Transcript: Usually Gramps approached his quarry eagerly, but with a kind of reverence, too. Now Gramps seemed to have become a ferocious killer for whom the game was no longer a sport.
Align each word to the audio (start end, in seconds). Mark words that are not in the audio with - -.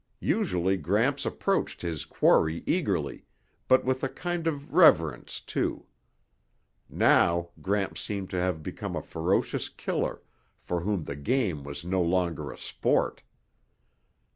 Usually 0.23 0.77
Gramps 0.77 1.27
approached 1.27 1.83
his 1.83 2.05
quarry 2.05 2.63
eagerly, 2.65 3.23
but 3.67 3.85
with 3.85 4.03
a 4.03 4.09
kind 4.09 4.47
of 4.47 4.73
reverence, 4.73 5.39
too. 5.39 5.85
Now 6.89 7.49
Gramps 7.61 8.01
seemed 8.01 8.31
to 8.31 8.39
have 8.41 8.63
become 8.63 8.95
a 8.95 9.03
ferocious 9.03 9.69
killer 9.69 10.23
for 10.59 10.79
whom 10.81 11.03
the 11.03 11.15
game 11.15 11.61
was 11.63 11.85
no 11.85 12.01
longer 12.01 12.49
a 12.51 12.57
sport. 12.57 13.21